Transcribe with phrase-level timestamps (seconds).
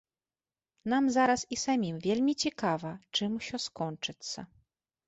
[0.93, 4.51] Нам зараз і самім вельмі цікава, чым усё скончыцца.